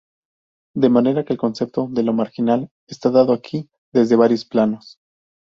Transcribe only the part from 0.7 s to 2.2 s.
De manera que el concepto de lo